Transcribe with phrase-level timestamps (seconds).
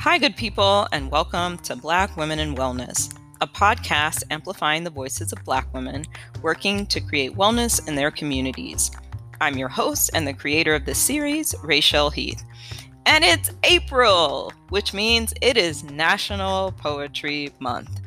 [0.00, 5.30] Hi, good people, and welcome to Black Women in Wellness, a podcast amplifying the voices
[5.30, 6.06] of Black women
[6.40, 8.90] working to create wellness in their communities.
[9.42, 12.42] I'm your host and the creator of this series, Rachel Heath.
[13.04, 18.00] And it's April, which means it is National Poetry Month.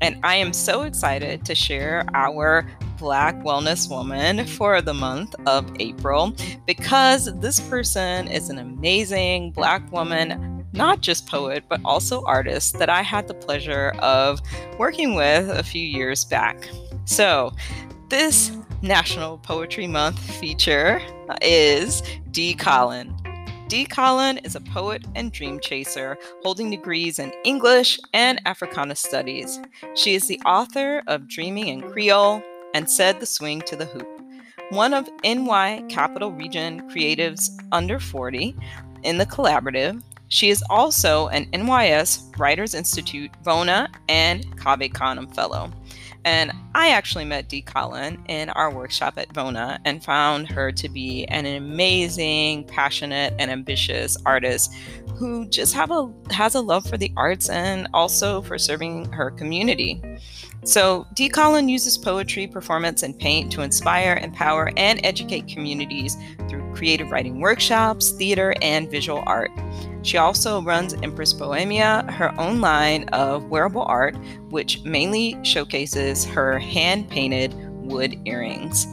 [0.00, 2.66] And I am so excited to share our
[2.96, 6.34] Black Wellness Woman for the month of April
[6.66, 12.90] because this person is an amazing Black woman, not just poet, but also artist that
[12.90, 14.40] I had the pleasure of
[14.78, 16.68] working with a few years back.
[17.04, 17.52] So,
[18.08, 18.52] this
[18.82, 21.00] National Poetry Month feature
[21.42, 22.54] is D.
[22.54, 23.14] Colin.
[23.68, 23.84] D.
[23.84, 29.60] Colin is a poet and dream chaser holding degrees in English and Africana Studies.
[29.94, 32.44] She is the author of Dreaming in Kreyol
[32.74, 34.06] and Said the Swing to the Hoop,
[34.70, 38.54] one of NY Capital Region Creatives Under 40
[39.02, 40.00] in the collaborative.
[40.28, 45.72] She is also an NYS Writers Institute VONA and Cave Canem Fellow.
[46.24, 47.62] And I actually met D.
[47.62, 53.48] Colin in our workshop at VONA and found her to be an amazing, passionate, and
[53.48, 54.74] ambitious artist
[55.16, 59.30] who just have a has a love for the arts and also for serving her
[59.30, 60.02] community.
[60.64, 61.28] So, D.
[61.28, 66.16] Colin uses poetry, performance, and paint to inspire, empower, and educate communities
[66.48, 69.52] through creative writing workshops, theater, and visual art.
[70.06, 74.16] She also runs Empress Bohemia, her own line of wearable art,
[74.50, 78.86] which mainly showcases her hand painted wood earrings.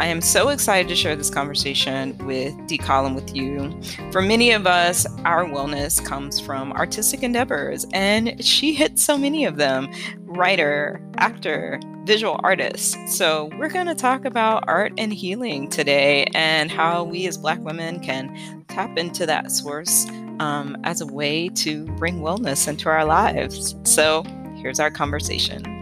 [0.00, 2.76] I am so excited to share this conversation with D.
[2.76, 3.80] Colin with you.
[4.10, 9.44] For many of us, our wellness comes from artistic endeavors, and she hits so many
[9.44, 9.88] of them
[10.22, 12.96] writer, actor, visual artist.
[13.06, 17.60] So, we're going to talk about art and healing today and how we as Black
[17.60, 20.06] women can tap into that source
[20.40, 23.74] um, as a way to bring wellness into our lives.
[23.84, 24.22] So,
[24.56, 25.78] here's our conversation.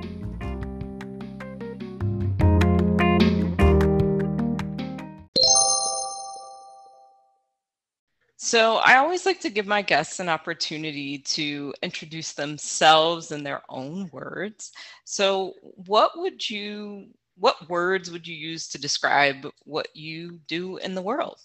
[8.38, 13.62] So, I always like to give my guests an opportunity to introduce themselves in their
[13.69, 14.72] own words.
[15.04, 20.94] So, what would you what words would you use to describe what you do in
[20.94, 21.41] the world?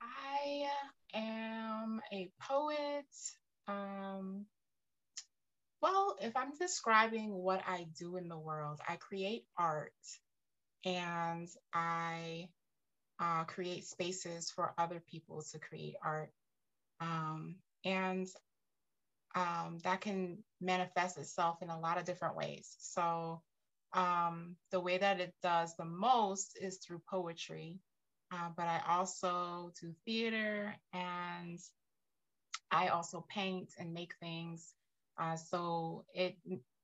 [0.00, 0.68] I
[1.14, 3.06] am a poet.
[3.68, 4.46] Um,
[5.82, 9.92] well, if I'm describing what I do in the world, I create art
[10.84, 12.48] and I
[13.20, 16.30] uh, create spaces for other people to create art.
[17.00, 18.28] Um, and
[19.34, 22.74] um, that can manifest itself in a lot of different ways.
[22.78, 23.42] So,
[23.92, 27.78] um, the way that it does the most is through poetry,
[28.32, 31.58] uh, but I also do theater and
[32.70, 34.74] I also paint and make things.
[35.18, 36.36] Uh, so, it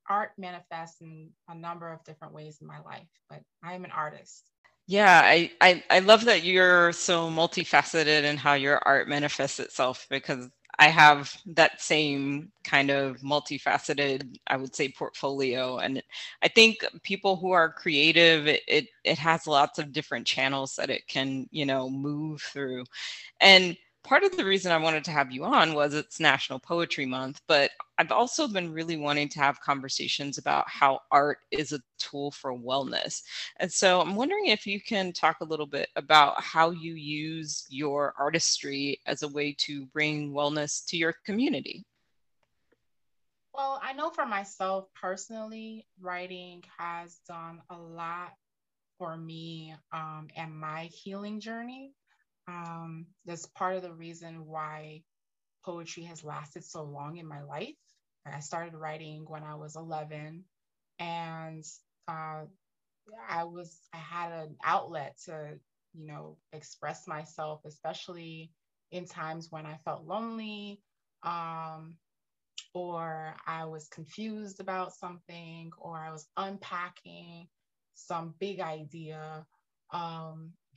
[0.09, 4.51] art manifests in a number of different ways in my life, but I'm an artist.
[4.87, 10.07] Yeah, I, I, I love that you're so multifaceted in how your art manifests itself
[10.11, 10.49] because
[10.79, 15.79] I have that same kind of multifaceted, I would say, portfolio.
[15.79, 16.03] And
[16.43, 20.91] I think people who are creative, it, it, it has lots of different channels that
[20.91, 22.85] it can, you know, move through.
[23.41, 27.07] And part of the reason I wanted to have you on was it's National Poetry
[27.07, 31.81] Month, but I've also been really wanting to have conversations about how art is a
[31.99, 33.23] tool for wellness.
[33.59, 37.67] And so I'm wondering if you can talk a little bit about how you use
[37.69, 41.85] your artistry as a way to bring wellness to your community.
[43.55, 48.33] Well, I know for myself personally, writing has done a lot
[48.99, 51.93] for me um, and my healing journey.
[52.49, 55.03] Um, that's part of the reason why
[55.65, 57.77] poetry has lasted so long in my life.
[58.27, 60.45] I started writing when I was 11,
[60.99, 61.65] and
[62.09, 62.45] uh,
[63.29, 65.59] I was I had an outlet to
[65.95, 68.53] you know express myself, especially
[68.91, 70.81] in times when I felt lonely,
[71.23, 71.99] um,
[72.75, 77.49] or I was confused about something, or I was unpacking
[77.95, 79.47] some big idea.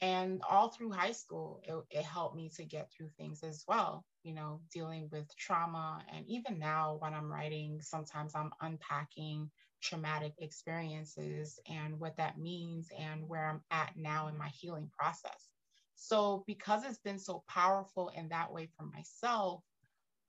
[0.01, 4.03] And all through high school it, it, helped me to get through things as well
[4.23, 6.03] you know dealing with trauma.
[6.13, 9.49] And even now when i'm writing sometimes i'm unpacking
[9.81, 15.49] traumatic experiences and what that means and where i'm at now in my healing process.
[15.95, 19.63] So because it's been so powerful in that way for myself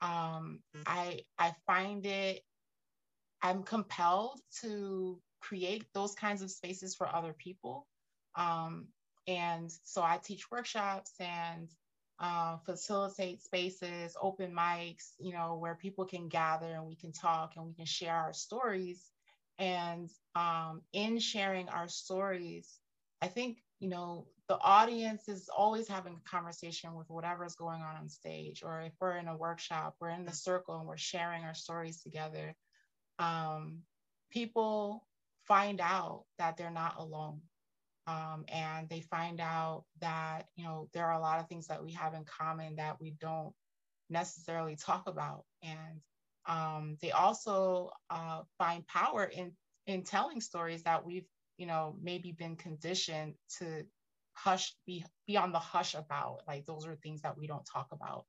[0.03, 2.43] um, i i find it
[3.43, 7.87] i'm compelled to create those kinds of spaces for other people.
[8.35, 8.89] Um,
[9.27, 11.69] and so I teach workshops and
[12.19, 17.55] uh, facilitate spaces, open mics, you know, where people can gather and we can talk
[17.57, 19.11] and we can share our stories.
[19.59, 22.79] And um, in sharing our stories,
[23.21, 27.83] I think, you know, the audience is always having a conversation with whatever is going
[27.83, 28.63] on on stage.
[28.65, 32.03] Or if we're in a workshop, we're in the circle and we're sharing our stories
[32.03, 32.55] together.
[33.19, 33.83] Um,
[34.31, 35.07] people
[35.45, 37.41] find out that they're not alone
[38.07, 41.85] um, and they find out that you know there are a lot of things that
[41.85, 43.55] we have in common that we don't
[44.11, 45.45] necessarily talk about.
[45.63, 46.01] And
[46.47, 49.53] um, they also uh, find power in
[49.87, 51.27] in telling stories that we've
[51.59, 53.85] you know maybe been conditioned to
[54.35, 56.41] hush be be on the hush about.
[56.47, 58.27] Like those are things that we don't talk about.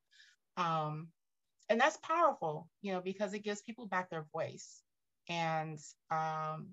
[0.58, 1.10] Um,
[1.70, 4.82] and that's powerful you know because it gives people back their voice.
[5.30, 5.80] And
[6.12, 6.70] um,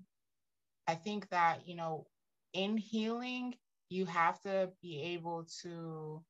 [0.87, 2.07] i think that you know
[2.55, 3.53] in healing,
[3.89, 6.23] you have to be able to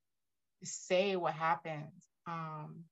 [0.64, 1.92] say what happened.
[2.28, 2.84] Um,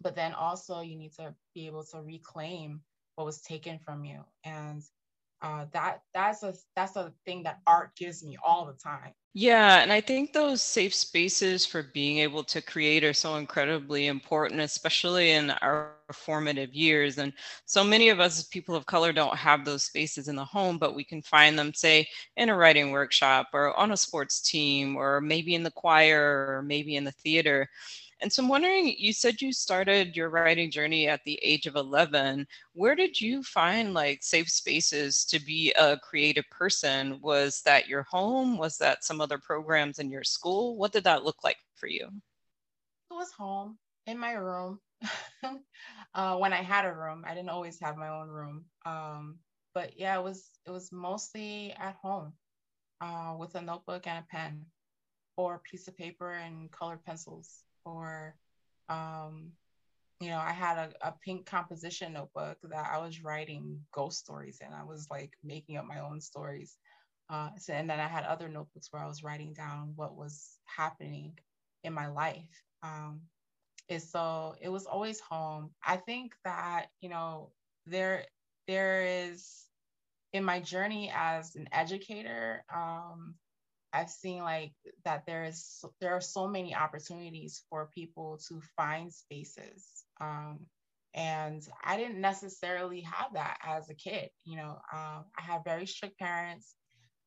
[0.00, 2.82] but then also you need to be able to reclaim
[3.14, 4.20] what was taken from you.
[4.44, 4.82] And
[5.40, 9.12] uh, that that's a that's a thing that art gives me all the time.
[9.34, 14.06] Yeah, and I think those safe spaces for being able to create are so incredibly
[14.06, 17.18] important, especially in our formative years.
[17.18, 17.32] And
[17.64, 20.94] so many of us, people of color, don't have those spaces in the home, but
[20.94, 22.06] we can find them, say,
[22.36, 26.62] in a writing workshop or on a sports team, or maybe in the choir, or
[26.62, 27.68] maybe in the theater.
[28.22, 31.74] And so I'm wondering, you said you started your writing journey at the age of
[31.74, 32.46] 11.
[32.72, 37.18] Where did you find like safe spaces to be a creative person?
[37.20, 38.58] Was that your home?
[38.58, 40.76] Was that some other programs in your school?
[40.76, 42.06] What did that look like for you?
[43.10, 43.76] It was home
[44.06, 44.78] in my room.
[46.14, 48.64] uh, when I had a room, I didn't always have my own room.
[48.86, 49.38] Um,
[49.74, 52.34] but yeah, it was it was mostly at home
[53.00, 54.66] uh, with a notebook and a pen
[55.36, 58.36] or a piece of paper and colored pencils or
[58.88, 59.52] um,
[60.20, 64.60] you know, I had a, a pink composition notebook that I was writing ghost stories
[64.60, 64.72] in.
[64.72, 66.76] I was like making up my own stories.
[67.28, 70.58] Uh, so, and then I had other notebooks where I was writing down what was
[70.64, 71.38] happening
[71.82, 72.48] in my life.
[72.82, 73.22] Um,
[73.88, 75.70] and so it was always home.
[75.84, 77.52] I think that, you know,
[77.86, 78.26] there
[78.68, 79.66] there is
[80.32, 83.34] in my journey as an educator, um,
[83.92, 84.72] I've seen like
[85.04, 90.04] that there is there are so many opportunities for people to find spaces.
[90.20, 90.60] Um,
[91.14, 94.30] and I didn't necessarily have that as a kid.
[94.44, 96.74] You know, um, I have very strict parents,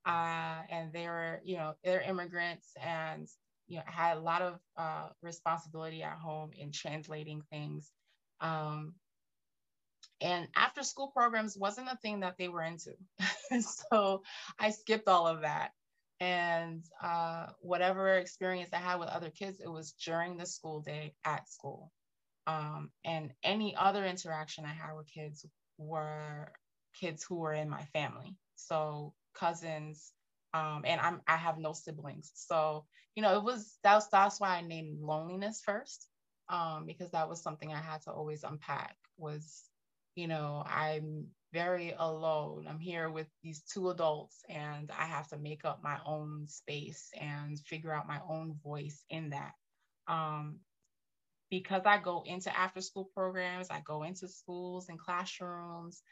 [0.08, 3.28] uh, and they were, you know, they're immigrants, and
[3.68, 7.92] you know, had a lot of uh, responsibility at home in translating things.
[8.42, 8.94] Um,
[10.22, 12.94] and after school programs wasn't a thing that they were into.
[13.62, 14.24] so
[14.60, 15.72] I skipped all of that
[16.20, 21.14] and uh, whatever experience I had with other kids, it was during the school day
[21.26, 21.92] at school.
[22.48, 25.46] Um, and any other interaction I had with kids
[25.78, 26.52] were
[27.00, 30.14] kids who were in my family, so cousins.
[30.56, 32.86] Um, and I'm I have no siblings, so
[33.16, 36.08] you know it was that's that's why I named loneliness first,
[36.50, 38.96] um, because that was something I had to always unpack.
[39.18, 39.64] Was
[40.16, 42.68] you know I'm very alone.
[42.70, 47.10] I'm here with these two adults, and I have to make up my own space
[47.20, 49.54] and figure out my own voice in that.
[50.08, 50.60] Um,
[51.52, 56.04] because I go into after school programs, I go into schools and classrooms.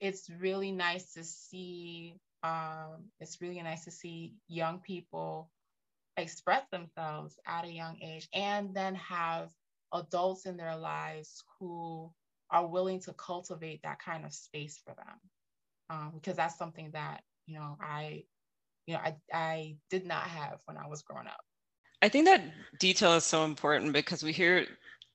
[0.00, 2.16] It's really nice to see.
[2.42, 5.50] Um, it's really nice to see young people
[6.16, 9.50] express themselves at a young age, and then have
[9.92, 12.10] adults in their lives who
[12.50, 15.20] are willing to cultivate that kind of space for them.
[15.90, 18.22] Um, because that's something that you know i
[18.86, 21.40] you know I, I did not have when i was growing up.
[22.02, 22.42] I think that
[22.78, 24.66] detail is so important because we hear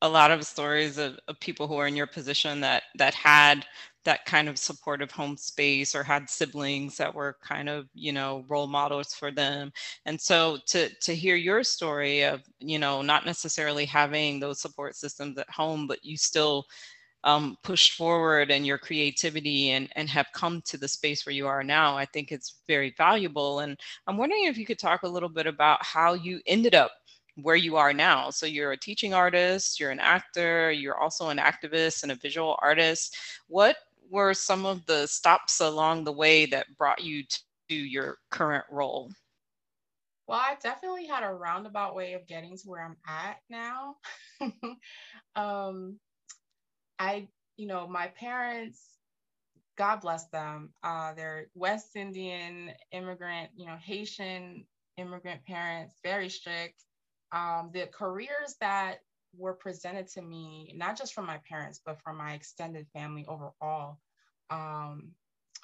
[0.02, 3.66] a lot of stories of, of people who are in your position that that had
[4.06, 8.46] that kind of supportive home space or had siblings that were kind of you know
[8.48, 9.72] role models for them
[10.06, 14.96] and so to to hear your story of you know not necessarily having those support
[14.96, 16.66] systems at home but you still
[17.24, 21.48] um, pushed forward and your creativity and, and have come to the space where you
[21.48, 23.60] are now, I think it's very valuable.
[23.62, 26.92] And I'm wondering if you could talk a little bit about how you ended up
[27.42, 28.30] where you are now.
[28.30, 32.58] So you're a teaching artist, you're an actor, you're also an activist and a visual
[32.62, 33.18] artist.
[33.48, 33.76] What
[34.12, 37.24] were some of the stops along the way that brought you
[37.70, 39.12] to your current role?
[40.28, 43.96] Well, I definitely had a roundabout way of getting to where I'm at now.
[45.36, 46.00] um,
[47.00, 49.00] I, you know, my parents,
[49.78, 54.66] God bless them, uh, they're West Indian immigrant, you know, Haitian
[54.98, 56.84] immigrant parents, very strict.
[57.32, 59.00] um, the careers that
[59.38, 64.00] were presented to me, not just from my parents, but from my extended family overall,
[64.50, 65.12] um,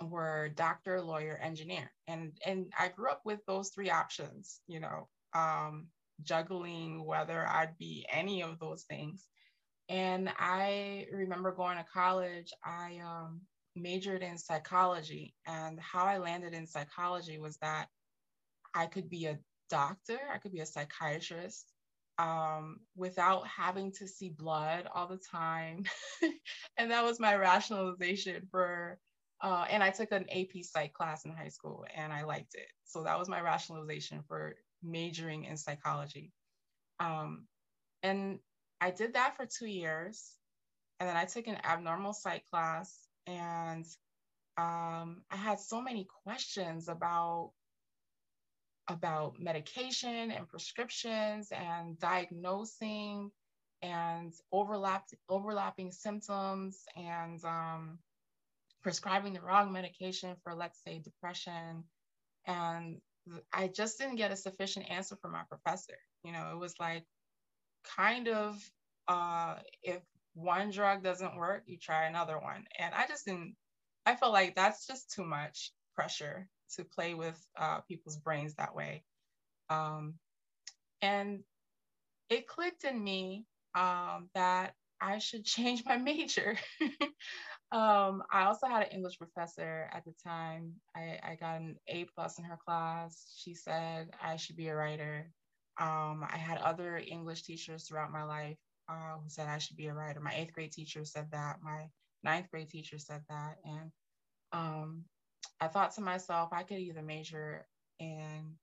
[0.02, 1.92] were doctor, lawyer, engineer.
[2.08, 5.88] And, and I grew up with those three options, you know, um,
[6.24, 9.28] juggling whether I'd be any of those things.
[9.90, 13.42] And I remember going to college, I um,
[13.76, 15.34] majored in psychology.
[15.46, 17.88] And how I landed in psychology was that
[18.74, 21.72] I could be a doctor, I could be a psychiatrist,
[22.22, 25.84] um, without having to see blood all the time.
[26.78, 29.00] and that was my rationalization for,
[29.42, 32.68] uh, and I took an AP psych class in high school and I liked it.
[32.86, 36.32] So that was my rationalization for majoring in psychology.
[37.00, 37.48] Um,
[38.04, 38.38] and
[38.80, 40.36] I did that for two years.
[41.00, 43.86] And then I took an abnormal psych class and
[44.58, 47.54] um, I had so many questions about
[48.92, 53.32] about medication and prescriptions and diagnosing
[53.82, 58.00] and overlap, overlapping symptoms and um,
[58.84, 61.84] prescribing the wrong medication for, let's say, depression.
[62.46, 63.02] And
[63.54, 65.98] I just didn't get a sufficient answer from my professor.
[66.24, 67.06] You know, it was like
[67.98, 68.58] kind of
[69.08, 70.02] uh, if
[70.34, 72.66] one drug doesn't work, you try another one.
[72.78, 73.56] And I just didn't,
[74.06, 75.72] I felt like that's just too much
[76.02, 79.04] pressure to play with uh, people's brains that way.
[79.70, 80.16] Um,
[81.02, 81.42] and
[82.30, 86.58] it clicked in me um, that I should change my major.
[87.72, 90.74] um, I also had an English professor at the time.
[90.96, 93.32] I, I got an A plus in her class.
[93.38, 95.30] She said I should be a writer.
[95.80, 98.58] Um, I had other English teachers throughout my life
[98.90, 100.20] uh, who said I should be a writer.
[100.20, 101.58] My eighth grade teacher said that.
[101.62, 101.90] My
[102.24, 103.58] ninth grade teacher said that.
[103.66, 103.92] And
[104.52, 105.06] um,
[105.62, 107.68] I thought to myself, I could either major
[108.00, 108.58] in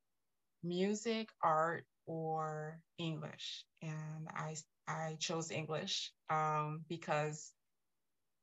[0.64, 3.64] music, art, or English.
[3.82, 4.56] And I,
[4.88, 7.52] I chose English um, because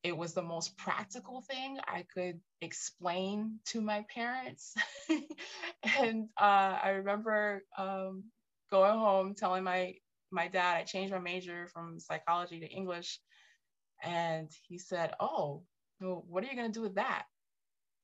[0.04, 4.76] it was the most practical thing I could explain to my parents.
[6.00, 8.26] and uh, I remember um,
[8.72, 9.96] going home telling my
[10.32, 13.20] my dad I changed my major from psychology to English,
[14.04, 15.64] and he said, "Oh,
[16.02, 17.26] well, what are you gonna do with that?"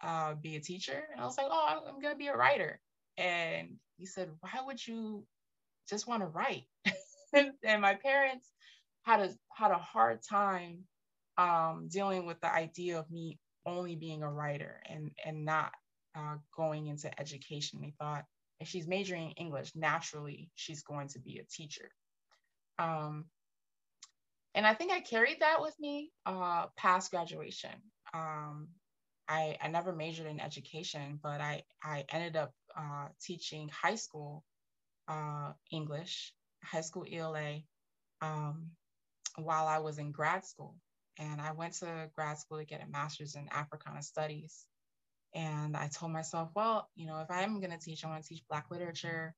[0.03, 1.03] Uh, be a teacher?
[1.11, 2.79] And I was like, oh, I'm going to be a writer.
[3.17, 5.25] And he said, why would you
[5.89, 6.63] just want to write?
[7.33, 8.47] and my parents
[9.03, 10.79] had a had a hard time
[11.37, 15.71] um, dealing with the idea of me only being a writer and and not
[16.15, 17.79] uh, going into education.
[17.81, 18.25] They thought
[18.59, 21.89] if she's majoring in English, naturally she's going to be a teacher.
[22.77, 23.25] Um,
[24.53, 27.71] and I think I carried that with me uh, past graduation.
[28.13, 28.67] Um,
[29.31, 34.43] I, I never majored in education, but I, I ended up uh, teaching high school
[35.07, 37.59] uh, English, high school ELA,
[38.21, 38.71] um,
[39.37, 40.75] while I was in grad school.
[41.17, 44.65] And I went to grad school to get a master's in Africana studies.
[45.33, 48.27] And I told myself, well, you know, if I'm going to teach, I want to
[48.27, 49.33] teach Black literature,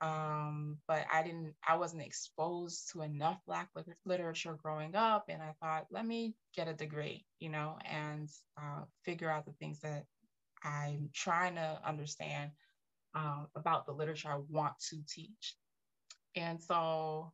[0.00, 3.70] um, but I didn't, I wasn't exposed to enough Black
[4.04, 5.26] literature growing up.
[5.28, 8.28] And I thought, let me get a degree, you know, and
[8.60, 10.04] uh, figure out the things that
[10.62, 12.50] I'm trying to understand
[13.14, 15.56] uh, about the literature I want to teach.
[16.34, 17.32] And so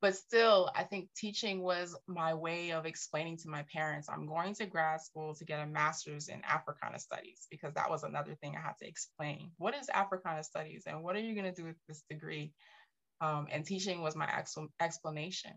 [0.00, 4.54] but still i think teaching was my way of explaining to my parents i'm going
[4.54, 8.54] to grad school to get a master's in africana studies because that was another thing
[8.56, 9.50] i had to explain.
[9.58, 12.52] What is africana studies and what are you going to do with this degree?
[13.20, 15.52] Um, and teaching was my ex- explanation.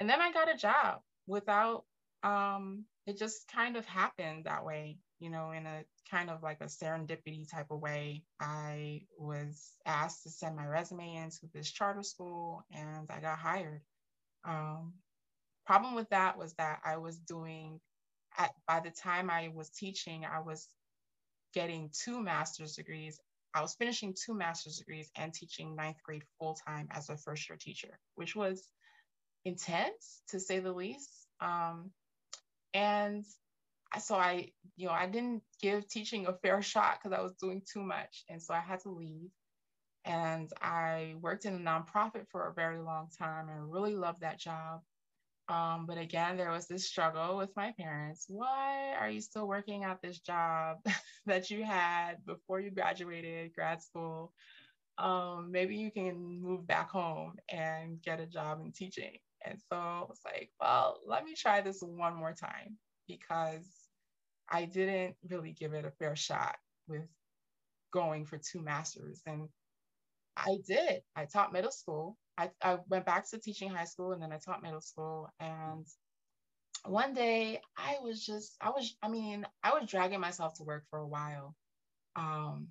[0.00, 1.84] And then i got a job without
[2.22, 6.60] um, it just kind of happened that way you know, in a kind of like
[6.60, 12.02] a serendipity type of way, I was asked to send my resume into this charter
[12.02, 13.82] school and I got hired.
[14.44, 14.94] Um,
[15.66, 17.80] problem with that was that I was doing,
[18.38, 20.68] at, by the time I was teaching, I was
[21.52, 23.20] getting two master's degrees.
[23.54, 27.48] I was finishing two master's degrees and teaching ninth grade full time as a first
[27.48, 28.68] year teacher, which was
[29.44, 31.10] intense to say the least.
[31.40, 31.90] Um,
[32.74, 33.24] and
[34.00, 37.62] so I, you know, I didn't give teaching a fair shot because I was doing
[37.70, 38.24] too much.
[38.28, 39.30] And so I had to leave.
[40.04, 44.38] And I worked in a nonprofit for a very long time and really loved that
[44.40, 44.82] job.
[45.48, 48.26] Um, but again, there was this struggle with my parents.
[48.28, 50.78] Why are you still working at this job
[51.26, 54.32] that you had before you graduated grad school?
[54.98, 59.18] Um, maybe you can move back home and get a job in teaching.
[59.44, 63.68] And so I was like, well, let me try this one more time because
[64.50, 66.56] I didn't really give it a fair shot
[66.88, 67.02] with
[67.92, 69.22] going for two masters.
[69.26, 69.48] And
[70.36, 71.02] I did.
[71.16, 72.16] I taught middle school.
[72.36, 75.28] I, I went back to teaching high school and then I taught middle school.
[75.40, 75.86] And
[76.84, 80.84] one day I was just, I was, I mean, I was dragging myself to work
[80.90, 81.56] for a while.
[82.16, 82.68] Um,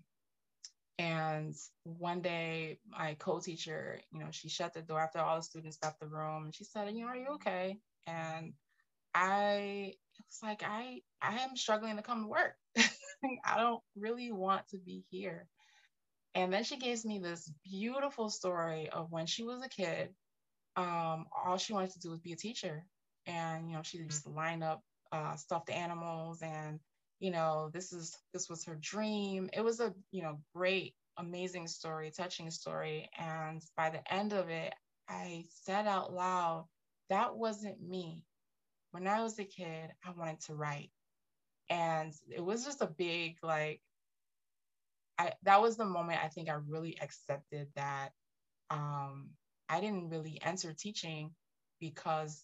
[1.00, 5.78] and one day my co-teacher, you know, she shut the door after all the students
[5.84, 7.78] left the room and she said, you know, are you okay?
[8.08, 8.54] And
[9.14, 12.56] I was like, I, I am struggling to come to work.
[12.78, 15.48] I don't really want to be here.
[16.36, 20.10] And then she gives me this beautiful story of when she was a kid,
[20.76, 22.86] um, all she wanted to do was be a teacher.
[23.26, 24.82] And, you know, she used to line up
[25.12, 26.80] uh, stuffed animals and,
[27.20, 29.50] you know, this is, this was her dream.
[29.54, 33.10] It was a, you know, great, amazing story, touching story.
[33.18, 34.74] And by the end of it,
[35.10, 36.68] I said out loud,
[37.10, 38.24] that wasn't me.
[38.92, 40.92] When I was a kid, I wanted to write.
[41.70, 43.82] And it was just a big, like,
[45.20, 48.10] I, that was the moment I think I really accepted that
[48.70, 49.30] um,
[49.70, 51.32] I didn't really enter teaching
[51.80, 52.42] because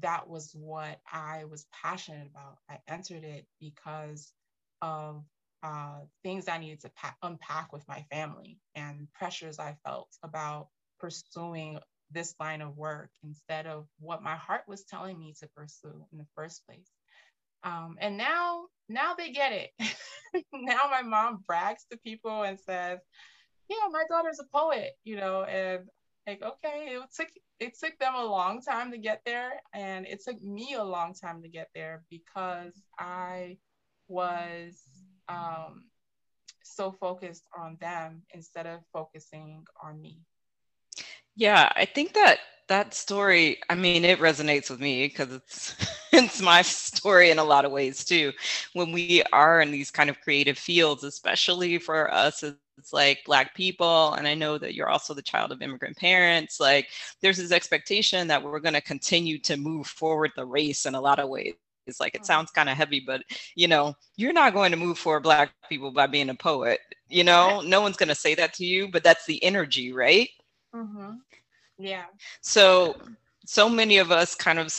[0.00, 2.58] that was what I was passionate about.
[2.68, 4.32] I entered it because
[4.82, 5.24] of
[5.62, 10.68] uh, things I needed to pa- unpack with my family and pressures I felt about
[10.98, 11.78] pursuing
[12.10, 16.18] this line of work instead of what my heart was telling me to pursue in
[16.18, 16.90] the first place.
[17.62, 19.70] Um, and now, now they get it.
[20.52, 23.00] now my mom brags to people and says,
[23.68, 25.86] "Yeah, my daughter's a poet," you know, and
[26.26, 30.22] like, okay, it took it took them a long time to get there, and it
[30.24, 33.58] took me a long time to get there because I
[34.08, 34.82] was
[35.28, 35.84] um,
[36.62, 40.20] so focused on them instead of focusing on me.
[41.40, 45.74] Yeah, I think that that story, I mean, it resonates with me because it's
[46.12, 48.32] it's my story in a lot of ways too.
[48.74, 53.22] When we are in these kind of creative fields, especially for us as it's like
[53.26, 56.88] black people and i know that you're also the child of immigrant parents like
[57.20, 61.00] there's this expectation that we're going to continue to move forward the race in a
[61.00, 61.52] lot of ways
[61.86, 62.26] it's like it mm.
[62.26, 63.22] sounds kind of heavy but
[63.54, 67.22] you know you're not going to move for black people by being a poet you
[67.22, 70.30] know no one's going to say that to you but that's the energy right
[70.74, 71.12] mm-hmm.
[71.78, 72.04] Yeah.
[72.40, 72.96] So
[73.46, 74.72] so many of us kind of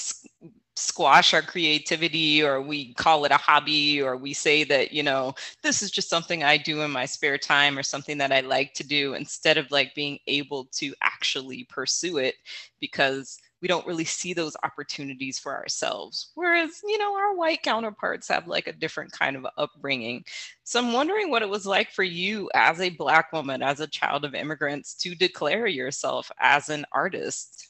[0.76, 5.34] squash our creativity or we call it a hobby or we say that you know
[5.62, 8.74] this is just something i do in my spare time or something that i like
[8.74, 12.36] to do instead of like being able to actually pursue it
[12.80, 16.32] because we don't really see those opportunities for ourselves.
[16.34, 20.26] Whereas, you know, our white counterparts have like a different kind of upbringing.
[20.64, 23.88] So I'm wondering what it was like for you as a Black woman, as a
[23.88, 27.68] child of immigrants, to declare yourself as an artist.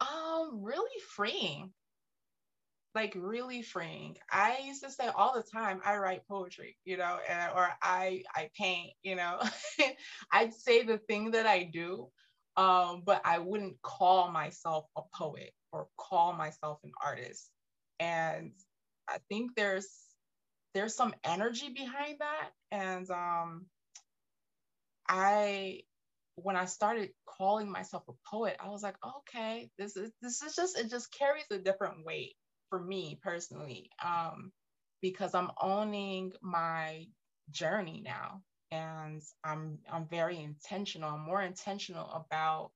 [0.00, 1.72] Um, really freeing.
[2.96, 4.16] Like really freeing.
[4.32, 8.22] I used to say all the time, I write poetry, you know, and, or I
[8.34, 9.38] I paint, you know.
[10.32, 12.08] I'd say the thing that I do
[12.56, 17.50] um, but I wouldn't call myself a poet or call myself an artist.
[18.00, 18.52] And
[19.08, 19.88] I think there's
[20.74, 22.50] there's some energy behind that.
[22.70, 23.66] And um,
[25.08, 25.82] I
[26.36, 30.54] when I started calling myself a poet, I was like, okay, this is this is
[30.54, 32.34] just it just carries a different weight
[32.70, 33.90] for me personally.
[34.04, 34.52] Um,
[35.02, 37.06] because I'm owning my
[37.50, 41.10] journey now and I'm I'm very intentional.
[41.10, 42.70] I'm more intentional about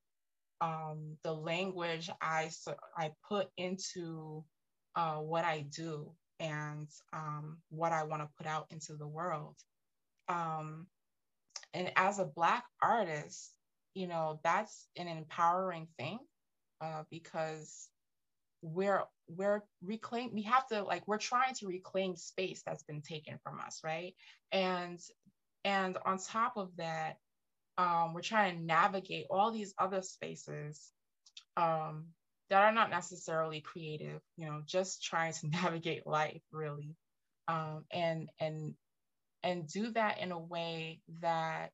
[0.61, 2.49] um, the language I
[2.97, 4.43] I put into
[4.95, 9.55] uh, what I do and um, what I want to put out into the world.
[10.27, 10.87] Um,
[11.73, 13.51] and as a Black artist,
[13.93, 16.19] you know that's an empowering thing
[16.81, 17.89] uh, because
[18.61, 23.39] we're we're reclaim we have to like we're trying to reclaim space that's been taken
[23.43, 24.13] from us right
[24.51, 24.99] and
[25.63, 27.17] and on top of that,
[27.77, 30.91] um, we're trying to navigate all these other spaces
[31.57, 32.07] um,
[32.49, 36.95] that are not necessarily creative, you know, just trying to navigate life really.
[37.47, 38.75] Um, and and
[39.43, 41.71] and do that in a way that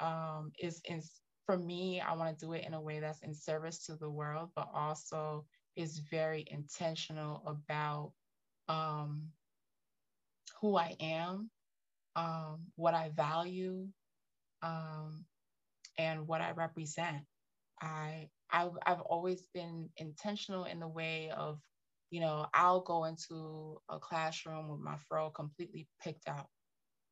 [0.00, 1.02] um, is in
[1.46, 4.10] for me, I want to do it in a way that's in service to the
[4.10, 5.46] world, but also
[5.76, 8.12] is very intentional about
[8.68, 9.28] um,
[10.60, 11.50] who I am
[12.16, 13.88] um, what I value,
[14.62, 15.26] um,
[15.98, 17.24] and what I represent.
[17.80, 21.60] I I've, I've always been intentional in the way of,
[22.10, 26.48] you know, I'll go into a classroom with my fro completely picked out,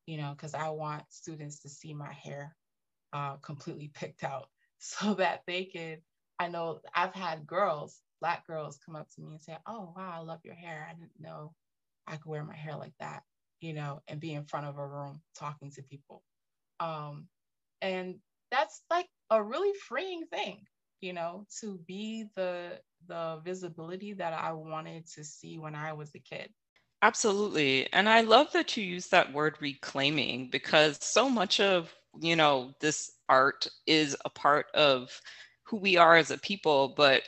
[0.06, 2.56] you know, because I want students to see my hair
[3.12, 6.02] uh, completely picked out so that they could.
[6.38, 10.12] I know I've had girls, black girls, come up to me and say, "Oh, wow,
[10.14, 10.86] I love your hair.
[10.90, 11.54] I didn't know
[12.06, 13.24] I could wear my hair like that."
[13.60, 16.22] You know, and be in front of a room talking to people.
[16.80, 17.28] Um,
[17.80, 18.16] and
[18.50, 20.64] that's like a really freeing thing,
[21.00, 26.14] you know, to be the the visibility that I wanted to see when I was
[26.14, 26.50] a kid.
[27.02, 27.92] Absolutely.
[27.92, 32.72] And I love that you use that word reclaiming because so much of, you know,
[32.80, 35.20] this art is a part of
[35.64, 37.22] who we are as a people, but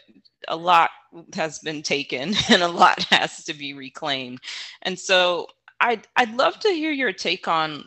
[0.48, 0.90] a lot
[1.34, 4.40] has been taken and a lot has to be reclaimed.
[4.82, 5.48] And so
[5.80, 7.84] I'd, I'd love to hear your take on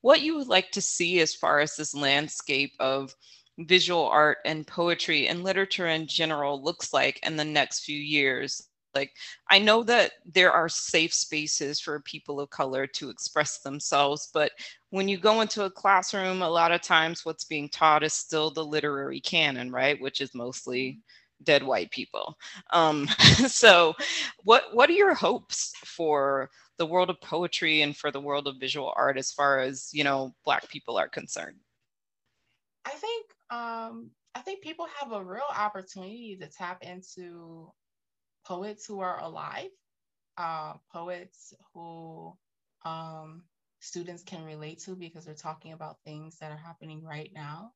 [0.00, 3.14] what you would like to see as far as this landscape of
[3.58, 8.68] visual art and poetry and literature in general looks like in the next few years.
[8.94, 9.12] Like
[9.48, 14.52] i know that there are safe spaces for people of color to express themselves but
[14.90, 18.50] when you go into a classroom a lot of times what's being taught is still
[18.50, 20.00] the literary canon right?
[20.00, 21.00] Which is mostly
[21.42, 22.36] dead white people.
[22.72, 23.08] Um,
[23.48, 23.94] so
[24.44, 26.50] what what are your hopes for
[26.82, 30.02] the world of poetry and for the world of visual art as far as you
[30.02, 31.60] know black people are concerned?
[32.84, 37.70] I think um, i think people have a real opportunity to tap into
[38.44, 39.70] poets who are alive
[40.38, 42.36] uh, poets who
[42.84, 43.44] um,
[43.78, 47.70] students can relate to because they're talking about things that are happening right now.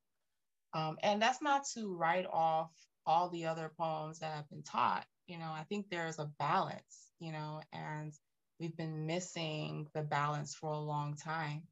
[0.73, 2.71] Um, and that's not to write off
[3.05, 5.05] all the other poems that have been taught.
[5.27, 8.13] You know i think there's a balance you know and
[8.59, 11.63] we've been missing the balance for a long time.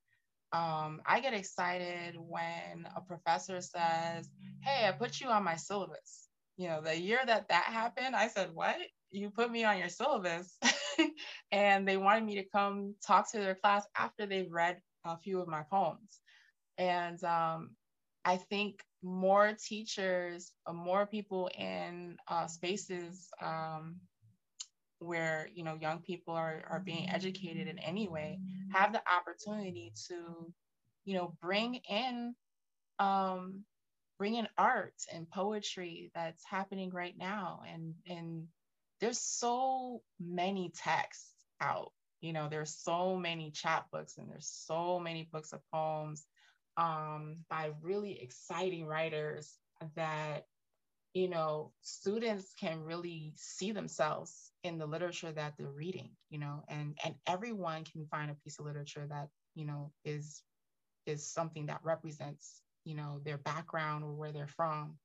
[0.54, 4.30] Um, I get excited when a professor says,
[4.62, 6.28] Hey, I put you on my syllabus.
[6.58, 8.78] You know, the year that that happened, I said, What?
[9.12, 10.58] You put me on your syllabus.
[11.52, 15.42] and they wanted me to come talk to their class after they've read a few
[15.42, 16.20] of my poems.
[16.78, 17.72] And um,
[18.24, 23.98] I think more teachers, uh, more people in uh, spaces um,
[25.06, 28.40] where you know young people are, are being educated in any way
[28.74, 30.52] have the opportunity to
[31.06, 32.36] you know bring in
[33.00, 33.64] um
[34.18, 37.62] bring in art and poetry that's happening right now.
[37.72, 38.48] And and
[39.02, 41.92] there's so many texts out.
[42.22, 46.26] You know there's so many chapbooks and there's so many books of poems
[46.78, 49.58] um, by really exciting writers
[49.96, 50.46] that
[51.16, 56.64] you know students can really see themselves in the literature that they're reading you know
[56.68, 60.44] and and everyone can find a piece of literature that you know is
[61.08, 64.98] is something that represents you know their background or where they're from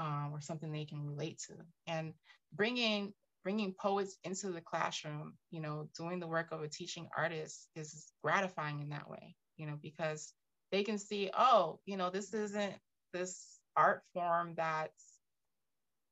[0.00, 1.54] um, or something they can relate to.
[1.86, 2.14] And
[2.54, 3.12] bringing
[3.44, 8.12] bringing poets into the classroom you know doing the work of a teaching artist is
[8.22, 10.34] gratifying in that way you know because
[10.72, 12.74] they can see oh you know this isn't
[13.14, 15.19] this art form that's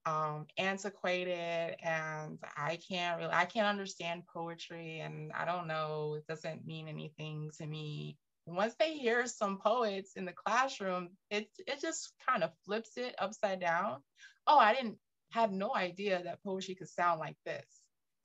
[0.08, 6.26] um, antiquated and I can't really, I can't understand poetry and I don't know, it
[6.26, 8.16] doesn't mean anything to me.
[8.46, 13.14] Once they hear some poets in the classroom, it, it just kind of flips it
[13.18, 13.98] upside down.
[14.46, 14.96] Oh, I didn't
[15.30, 17.66] had no idea that poetry could sound like this.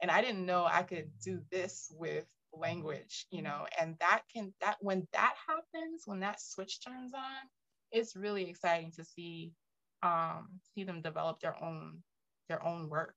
[0.01, 4.53] And I didn't know I could do this with language, you know, and that can,
[4.61, 7.49] that when that happens, when that switch turns on,
[7.91, 9.51] it's really exciting to see
[10.03, 12.03] um, see them develop their own
[12.49, 13.15] their own work.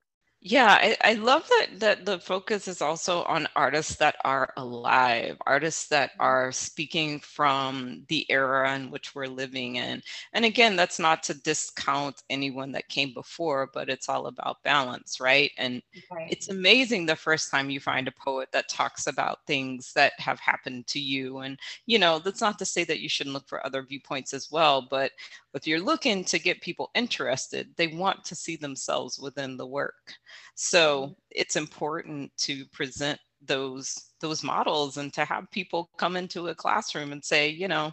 [0.49, 5.37] Yeah, I, I love that that the focus is also on artists that are alive,
[5.45, 6.23] artists that mm-hmm.
[6.23, 10.01] are speaking from the era in which we're living in.
[10.35, 15.19] And again, that's not to discount anyone that came before, but it's all about balance,
[15.19, 15.51] right?
[15.59, 15.83] And
[16.13, 16.31] right.
[16.31, 20.39] it's amazing the first time you find a poet that talks about things that have
[20.39, 21.39] happened to you.
[21.39, 24.49] And you know, that's not to say that you shouldn't look for other viewpoints as
[24.53, 25.11] well, but
[25.57, 30.13] if you're looking to get people interested, they want to see themselves within the work.
[30.55, 31.13] So mm-hmm.
[31.31, 37.13] it's important to present those those models and to have people come into a classroom
[37.13, 37.93] and say, you know,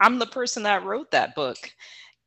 [0.00, 1.56] I'm the person that wrote that book.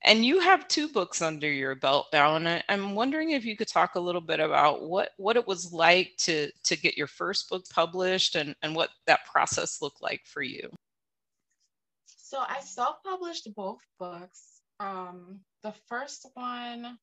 [0.06, 3.58] And you have two books under your belt now, and I, am wondering if you
[3.58, 7.08] could talk a little bit about what what it was like to to get your
[7.08, 10.70] first book published and and what that process looked like for you.
[12.06, 16.98] So I self-published both books um, the first one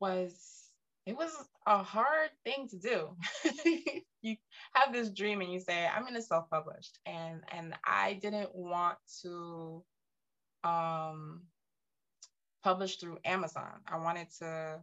[0.00, 0.65] was
[1.06, 1.32] it was
[1.66, 3.16] a hard thing to do.
[4.22, 4.36] you
[4.74, 6.90] have this dream and you say, I'm gonna self-publish.
[7.06, 9.84] And and I didn't want to
[10.64, 11.42] um
[12.64, 13.80] publish through Amazon.
[13.86, 14.80] I wanted to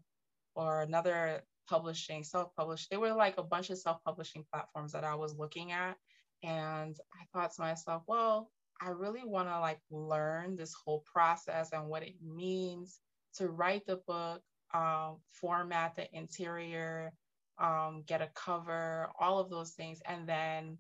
[0.56, 2.90] or another publishing, self-published.
[2.90, 5.98] There were like a bunch of self-publishing platforms that I was looking at.
[6.44, 11.72] And I thought to myself, well, I really want to like learn this whole process
[11.72, 13.00] and what it means
[13.36, 14.42] to write the book,
[14.74, 17.12] um, format the interior,
[17.60, 20.78] um, get a cover, all of those things, and then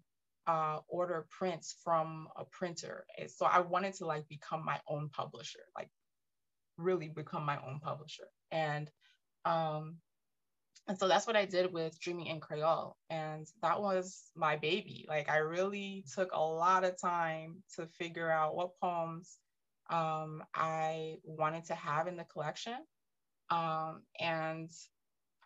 [0.47, 3.05] uh, order prints from a printer.
[3.27, 5.89] So I wanted to like become my own publisher, like
[6.77, 8.27] really become my own publisher.
[8.51, 8.89] And
[9.45, 9.97] um,
[10.87, 12.93] and so that's what I did with Dreaming in Kreyol.
[13.09, 15.05] And that was my baby.
[15.07, 19.37] Like I really took a lot of time to figure out what poems
[19.89, 22.75] um, I wanted to have in the collection.
[23.49, 24.69] Um, and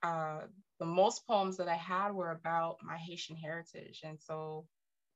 [0.04, 0.42] uh,
[0.80, 4.02] the most poems that I had were about my Haitian heritage.
[4.04, 4.66] And so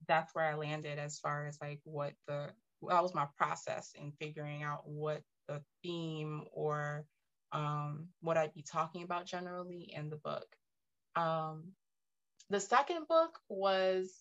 [0.07, 2.49] that's where I landed as far as like what the,
[2.87, 7.05] that was my process in figuring out what the theme or
[7.51, 10.47] um, what I'd be talking about generally in the book.
[11.15, 11.73] Um,
[12.49, 14.11] the second book was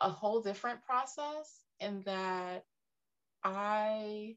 [0.00, 2.64] a whole different process in that
[3.44, 4.36] I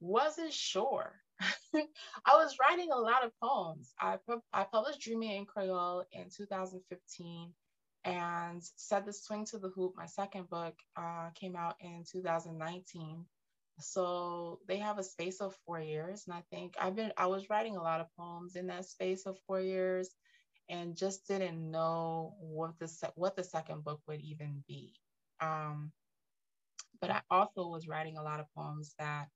[0.00, 1.14] wasn't sure.
[1.74, 3.92] I was writing a lot of poems.
[4.00, 4.16] I,
[4.52, 7.52] I published Dreaming in Kreyol in 2015
[8.04, 13.24] and Said the Swing to the Hoop, my second book, uh, came out in 2019.
[13.78, 16.24] So they have a space of four years.
[16.26, 19.26] And I think I've been, I was writing a lot of poems in that space
[19.26, 20.10] of four years
[20.70, 24.94] and just didn't know what the, what the second book would even be.
[25.40, 25.92] Um,
[27.00, 29.28] but I also was writing a lot of poems that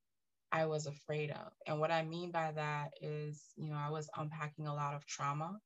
[0.52, 1.52] I was afraid of.
[1.66, 5.06] And what I mean by that is, you know, I was unpacking a lot of
[5.06, 5.58] trauma.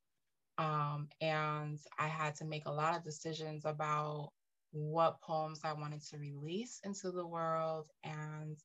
[0.58, 4.30] Um, and I had to make a lot of decisions about
[4.72, 8.56] what poems I wanted to release into the world and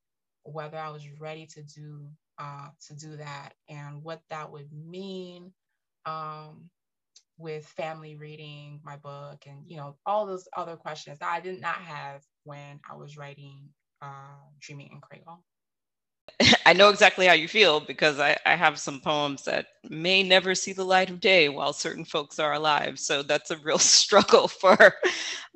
[0.43, 2.07] whether I was ready to do
[2.39, 5.51] uh, to do that and what that would mean
[6.05, 6.69] um,
[7.37, 11.61] with family reading my book and you know all those other questions that I did
[11.61, 13.69] not have when I was writing
[14.01, 15.39] uh, Dreaming in Kreyol.
[16.65, 20.55] I know exactly how you feel because I, I have some poems that may never
[20.55, 22.99] see the light of day while certain folks are alive.
[22.99, 24.95] So that's a real struggle for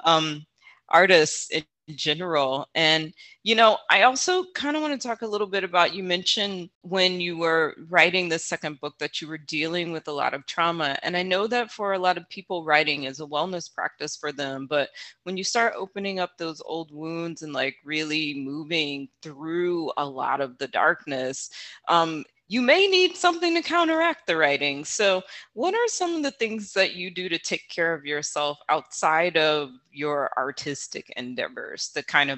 [0.03, 0.45] um,
[0.89, 1.63] artists in
[1.95, 2.67] general.
[2.75, 6.03] And, you know, I also kind of want to talk a little bit about you
[6.03, 10.33] mentioned when you were writing the second book that you were dealing with a lot
[10.33, 10.97] of trauma.
[11.03, 14.31] And I know that for a lot of people, writing is a wellness practice for
[14.31, 14.65] them.
[14.67, 14.89] But
[15.23, 20.41] when you start opening up those old wounds and like really moving through a lot
[20.41, 21.49] of the darkness,
[21.87, 24.85] um, you may need something to counteract the writing.
[24.85, 28.59] So, what are some of the things that you do to take care of yourself
[28.69, 32.37] outside of your artistic endeavors to kind of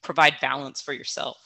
[0.00, 1.38] provide balance for yourself?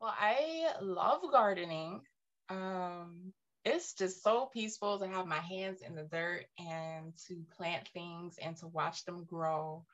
[0.00, 2.02] Well, I love gardening.
[2.50, 3.32] Um,
[3.64, 8.36] it's just so peaceful to have my hands in the dirt and to plant things
[8.40, 9.84] and to watch them grow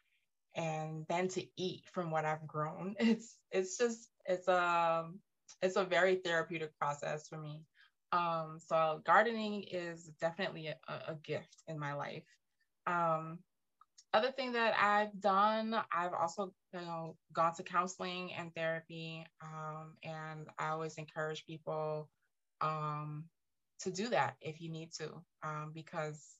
[0.56, 2.96] and then to eat from what I've grown.
[3.00, 5.20] It's it's just it's um
[5.62, 7.62] it's a very therapeutic process for me.
[8.12, 12.24] Um, so gardening is definitely a, a gift in my life.
[12.86, 13.38] Um,
[14.12, 19.94] other thing that I've done, I've also you know gone to counseling and therapy, um,
[20.02, 22.08] and I always encourage people
[22.60, 23.24] um,
[23.80, 25.10] to do that if you need to,
[25.44, 26.34] um, because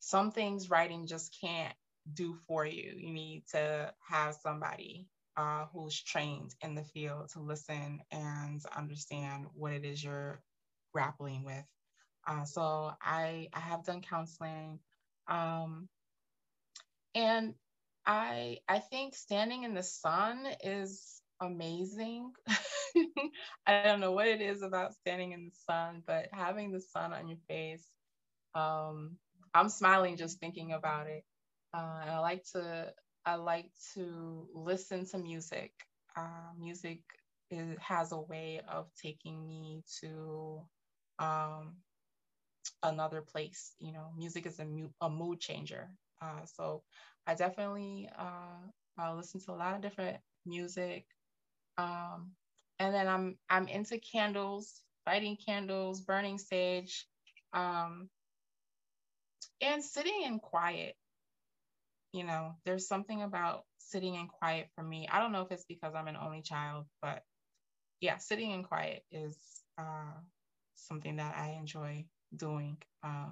[0.00, 1.74] some things writing just can't
[2.14, 2.94] do for you.
[2.96, 9.46] You need to have somebody uh, who's trained in the field to listen and understand
[9.54, 10.40] what it is you're
[10.92, 11.64] grappling with.
[12.26, 14.80] Uh, so I, I have done counseling.
[15.28, 15.88] Um,
[17.14, 17.54] and
[18.06, 22.32] I, I think standing in the sun is amazing.
[23.66, 27.12] I don't know what it is about standing in the sun, but having the sun
[27.12, 27.86] on your face,
[28.54, 29.16] um,
[29.54, 31.24] I'm smiling just thinking about it.
[31.74, 32.92] Uh, and I like to
[33.26, 35.72] I like to listen to music.
[36.16, 37.00] Uh, music
[37.50, 40.62] is, has a way of taking me to
[41.18, 41.76] um,
[42.82, 43.74] another place.
[43.80, 45.90] You know, music is a, mu- a mood changer.
[46.22, 46.82] Uh, so
[47.26, 51.06] I definitely uh, listen to a lot of different music.
[51.78, 52.32] Um,
[52.78, 57.06] and then I'm I'm into candles, lighting candles, burning sage,
[57.52, 58.10] um,
[59.60, 60.96] and sitting in quiet
[62.16, 65.08] you know, there's something about sitting in quiet for me.
[65.10, 67.22] I don't know if it's because I'm an only child, but
[68.00, 69.36] yeah, sitting in quiet is
[69.78, 70.14] uh,
[70.74, 72.78] something that I enjoy doing.
[73.04, 73.30] Uh,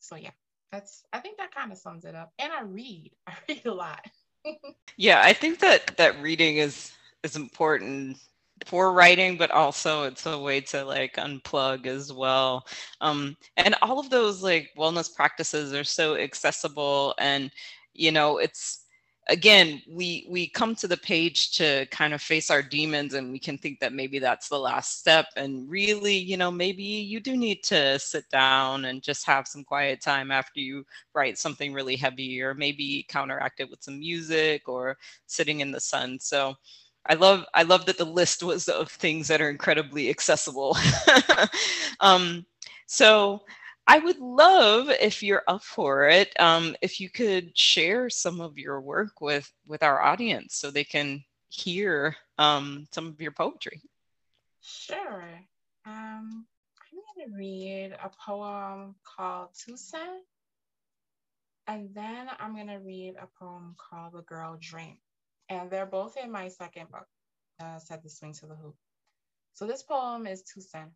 [0.00, 0.30] so yeah,
[0.70, 2.32] that's I think that kind of sums it up.
[2.38, 3.12] And I read.
[3.26, 4.06] I read a lot.
[4.96, 8.18] yeah, I think that that reading is is important
[8.66, 12.64] for writing but also it's a way to like unplug as well
[13.00, 17.50] um, and all of those like wellness practices are so accessible and
[17.94, 18.84] you know it's
[19.28, 23.38] again we we come to the page to kind of face our demons and we
[23.38, 27.36] can think that maybe that's the last step and really you know maybe you do
[27.36, 31.94] need to sit down and just have some quiet time after you write something really
[31.94, 36.54] heavy or maybe counteract it with some music or sitting in the sun so
[37.06, 40.76] I love I love that the list was of things that are incredibly accessible.
[42.00, 42.46] um,
[42.86, 43.42] so
[43.86, 48.56] I would love if you're up for it, um, if you could share some of
[48.56, 53.82] your work with with our audience so they can hear um, some of your poetry.
[54.60, 55.24] Sure.
[55.84, 56.46] Um,
[56.80, 60.22] I'm going to read a poem called Toussaint,
[61.66, 64.96] and then I'm going to read a poem called The Girl Dream.
[65.48, 67.06] And they're both in my second book,
[67.60, 68.76] uh, Said the Swing to the Hoop.
[69.54, 70.92] So this poem is Toussaint.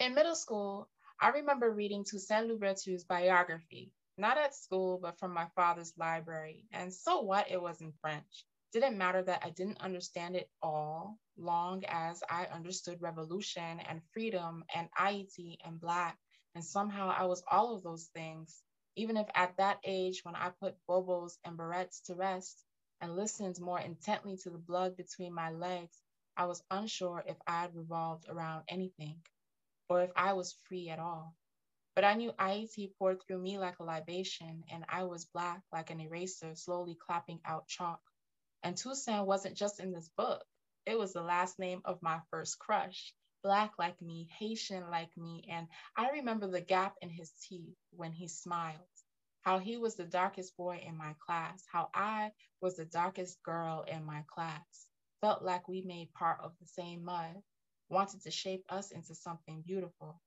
[0.00, 0.88] In middle school,
[1.20, 6.66] I remember reading Toussaint Louverture's biography, not at school, but from my father's library.
[6.72, 7.48] And so what?
[7.48, 8.44] It was in French.
[8.72, 14.64] Didn't matter that I didn't understand it all, long as I understood revolution and freedom
[14.74, 16.18] and Haiti and Black.
[16.56, 18.64] And somehow I was all of those things,
[18.96, 22.64] even if at that age, when I put bobos and barrettes to rest
[23.00, 26.02] and listened more intently to the blood between my legs,
[26.36, 29.22] I was unsure if I had revolved around anything
[29.88, 31.34] or if I was free at all.
[31.94, 35.90] But I knew Haiti poured through me like a libation, and I was black like
[35.90, 38.00] an eraser slowly clapping out chalk.
[38.64, 40.44] And Toussaint wasn't just in this book,
[40.86, 43.14] it was the last name of my first crush.
[43.42, 48.12] Black like me, Haitian like me, and I remember the gap in his teeth when
[48.12, 48.80] he smiled.
[49.42, 53.84] How he was the darkest boy in my class, how I was the darkest girl
[53.86, 54.88] in my class.
[55.20, 57.42] Felt like we made part of the same mud,
[57.94, 60.20] wanted to shape us into something beautiful.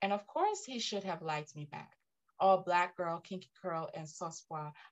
[0.00, 1.92] And of course, he should have liked me back.
[2.38, 4.44] All black girl, kinky curl, and sauce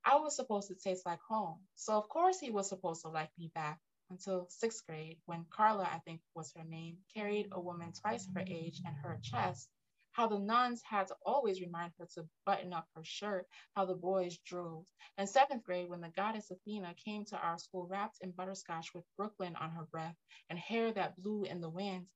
[0.04, 1.58] I was supposed to taste like home.
[1.74, 5.84] So, of course, he was supposed to like me back until sixth grade when Carla,
[5.84, 9.68] I think was her name, carried a woman twice her age and her chest
[10.12, 13.46] how the nuns had to always remind her to button up her shirt,
[13.76, 14.88] how the boys drooled.
[15.18, 19.04] In seventh grade, when the goddess Athena came to our school wrapped in butterscotch with
[19.16, 20.16] Brooklyn on her breath
[20.50, 22.06] and hair that blew in the wind.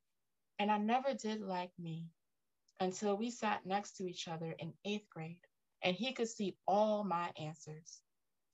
[0.58, 2.06] And I never did like me
[2.80, 5.40] until we sat next to each other in eighth grade
[5.82, 8.00] and he could see all my answers.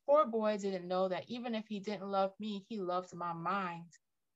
[0.06, 3.90] Poor boy didn't know that even if he didn't love me, he loved my mind.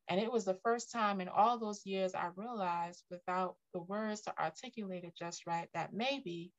[0.08, 4.20] And it was the first time in all those years I realized without the words
[4.22, 6.52] to articulate it just right that maybe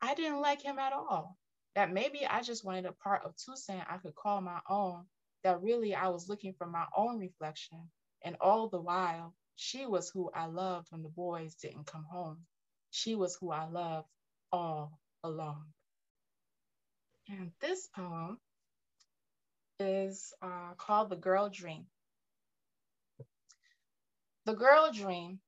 [0.00, 1.36] I didn't like him at all.
[1.74, 5.04] That maybe I just wanted a part of Toussaint I could call my own.
[5.42, 7.90] That really I was looking for my own reflection.
[8.24, 12.38] And all the while, she was who I loved when the boys didn't come home.
[12.90, 14.08] She was who I loved
[14.52, 15.64] all along.
[17.28, 18.38] And this poem
[19.80, 21.86] is uh, called The Girl Dream.
[24.46, 25.40] The girl dreamed,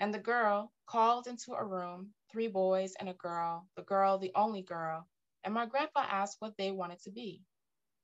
[0.00, 4.32] and the girl called into a room three boys and a girl, the girl the
[4.34, 5.06] only girl,
[5.44, 7.44] and my grandpa asked what they wanted to be.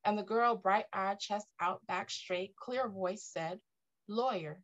[0.05, 3.63] And the girl, bright eyed, chest out, back straight, clear voice said,
[4.09, 4.63] lawyer.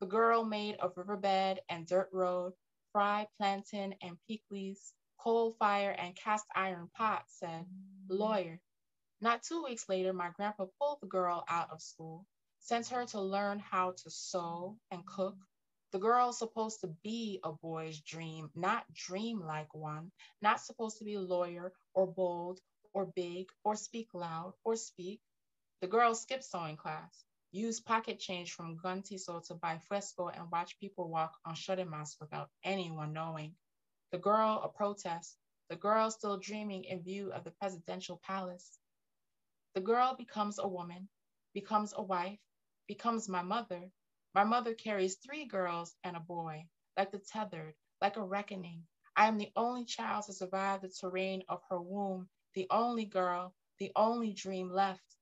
[0.00, 2.54] The girl made of riverbed and dirt road,
[2.92, 7.66] fried plantain and pickles, coal fire and cast iron pot said,
[8.08, 8.62] lawyer.
[9.20, 12.26] Not two weeks later, my grandpa pulled the girl out of school
[12.66, 15.36] sent her to learn how to sew and cook.
[15.92, 20.10] The girl's supposed to be a boy's dream, not dream like one,
[20.42, 22.58] not supposed to be a lawyer or bold
[22.92, 25.20] or big or speak loud or speak.
[25.80, 30.76] The girl skipped sewing class, used pocket change from Guntiso to buy fresco and watch
[30.80, 33.54] people walk on Champ de Mars without anyone knowing.
[34.10, 35.36] The girl a protest,
[35.70, 38.80] the girl still dreaming in view of the presidential palace.
[39.76, 41.08] The girl becomes a woman,
[41.54, 42.40] becomes a wife,
[42.86, 43.90] becomes my mother.
[44.34, 48.86] My mother carries three girls and a boy, like the tethered, like a reckoning.
[49.16, 53.54] I am the only child to survive the terrain of her womb, the only girl,
[53.78, 55.16] the only dream left.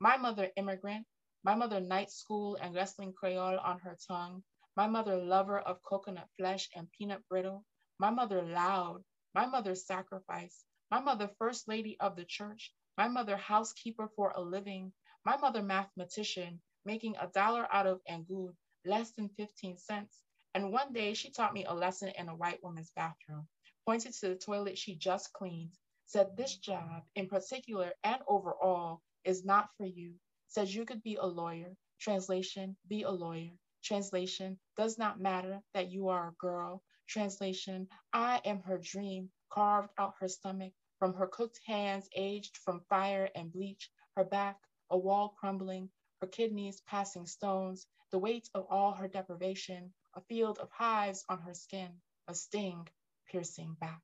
[0.00, 1.06] My mother, immigrant,
[1.44, 4.42] my mother, night school and wrestling Creole on her tongue.
[4.76, 7.64] My mother, lover of coconut flesh and peanut brittle.
[7.98, 9.04] My mother, loud.
[9.34, 10.64] My mother, sacrifice.
[10.90, 12.72] My mother, first lady of the church.
[12.96, 14.92] My mother, housekeeper for a living.
[15.24, 18.54] My mother, mathematician making a dollar out of Angud,
[18.84, 20.22] less than 15 cents.
[20.54, 23.48] And one day she taught me a lesson in a white woman's bathroom,
[23.86, 29.44] pointed to the toilet she just cleaned, said this job in particular and overall is
[29.44, 30.14] not for you,
[30.48, 31.74] said you could be a lawyer.
[32.00, 33.52] Translation, be a lawyer.
[33.82, 36.82] Translation, does not matter that you are a girl.
[37.08, 42.84] Translation, I am her dream, carved out her stomach, from her cooked hands aged from
[42.88, 44.58] fire and bleach, her back,
[44.90, 45.90] a wall crumbling,
[46.24, 51.42] her kidneys passing stones, the weight of all her deprivation, a field of hives on
[51.42, 52.88] her skin, a sting
[53.26, 54.02] piercing back.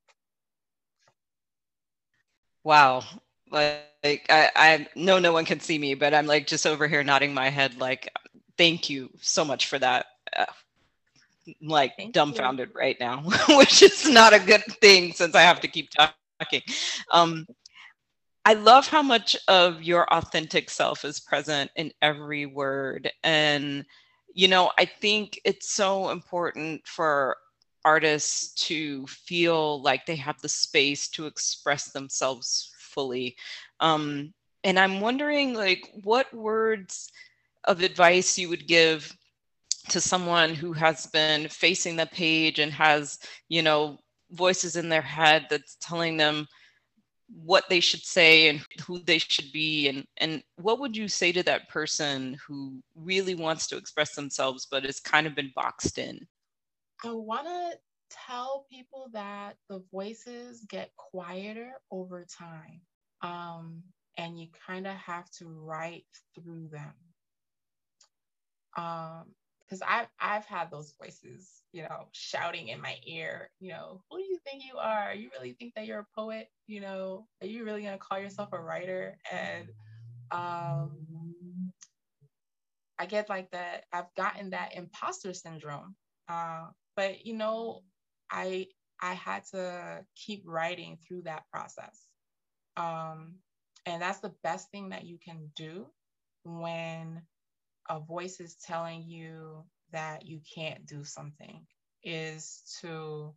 [2.63, 3.03] Wow.
[3.51, 7.03] Like I, I know no one can see me, but I'm like just over here
[7.03, 8.09] nodding my head like
[8.57, 10.05] thank you so much for that.
[10.35, 10.45] Uh,
[11.61, 12.71] like thank dumbfounded you.
[12.75, 16.61] right now, which is not a good thing since I have to keep talking.
[17.11, 17.47] Um,
[18.43, 23.11] I love how much of your authentic self is present in every word.
[23.23, 23.85] And,
[24.33, 27.37] you know, I think it's so important for
[27.85, 33.35] artists to feel like they have the space to express themselves fully.
[33.79, 34.33] Um,
[34.63, 37.11] and I'm wondering, like, what words
[37.65, 39.15] of advice you would give
[39.89, 43.19] to someone who has been facing the page and has,
[43.49, 43.99] you know,
[44.31, 46.47] voices in their head that's telling them,
[47.33, 51.31] what they should say and who they should be and and what would you say
[51.31, 55.97] to that person who really wants to express themselves but has kind of been boxed
[55.97, 56.27] in?
[57.03, 57.77] I want to
[58.27, 62.81] tell people that the voices get quieter over time
[63.21, 63.81] um,
[64.17, 66.05] and you kind of have to write
[66.35, 66.93] through them.
[68.77, 69.25] Um,
[69.71, 74.17] because I've I've had those voices, you know, shouting in my ear, you know, who
[74.17, 75.13] do you think you are?
[75.13, 76.49] You really think that you're a poet?
[76.67, 79.17] You know, are you really gonna call yourself a writer?
[79.31, 79.69] And
[80.31, 80.91] um,
[82.99, 83.85] I get like that.
[83.93, 85.95] I've gotten that imposter syndrome.
[86.27, 86.65] Uh,
[86.97, 87.83] but you know,
[88.29, 88.67] I
[89.01, 91.97] I had to keep writing through that process.
[92.75, 93.35] Um,
[93.85, 95.87] and that's the best thing that you can do
[96.43, 97.21] when
[97.89, 101.65] a voice is telling you that you can't do something
[102.03, 103.33] is to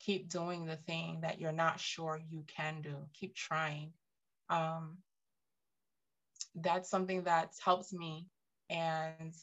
[0.00, 2.96] keep doing the thing that you're not sure you can do.
[3.14, 3.92] Keep trying.
[4.50, 4.98] Um,
[6.56, 8.26] that's something that helps me.
[8.68, 9.34] And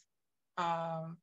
[0.60, 1.16] um,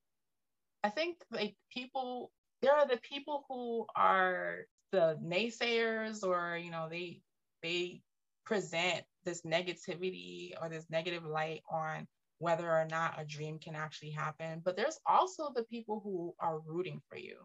[0.83, 6.87] i think like people there are the people who are the naysayers or you know
[6.89, 7.21] they
[7.61, 8.01] they
[8.45, 12.07] present this negativity or this negative light on
[12.39, 14.61] whether or not a dream can actually happen.
[14.63, 17.37] But there's also the people who are rooting for you.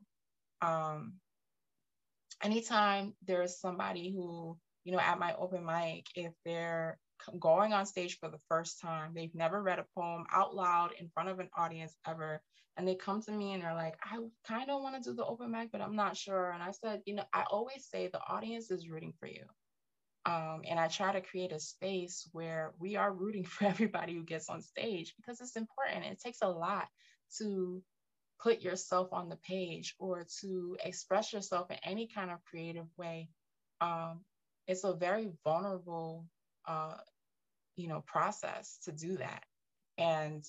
[0.61, 1.15] Um,
[2.43, 6.99] anytime there's somebody who, you know, at my open mic, if they're
[7.39, 11.09] going on stage for the first time, they've never read a poem out loud in
[11.09, 12.43] front of an audience ever,
[12.77, 15.25] and they come to me and they're like, I kind of want to do the
[15.25, 16.51] open mic, but I'm not sure.
[16.51, 19.45] And I said, you know, I always say the audience is rooting for you.
[20.25, 24.25] Um, and I try to create a space where we are rooting for everybody who
[24.25, 26.05] gets on stage because it's important.
[26.05, 26.89] It takes a lot
[27.39, 27.83] to
[28.43, 33.29] put yourself on the page or to express yourself in any kind of creative way.
[33.81, 34.21] Um,
[34.67, 36.27] it's a very vulnerable,
[36.67, 36.97] uh,
[37.77, 39.45] you know, process to do that.
[39.99, 40.45] And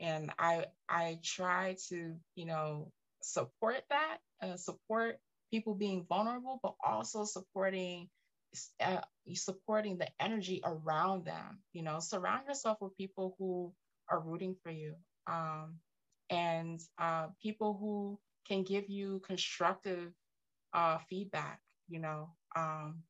[0.00, 5.16] and I I try to you know support that, uh, support
[5.50, 8.08] people being vulnerable, but also supporting
[8.80, 9.00] uh,
[9.34, 11.60] supporting the energy around them.
[11.72, 13.72] You know, surround yourself with people who
[14.10, 14.94] are rooting for you
[15.26, 15.76] um,
[16.30, 20.12] and uh, people who can give you constructive
[20.72, 21.60] uh, feedback.
[21.88, 23.02] You know, um,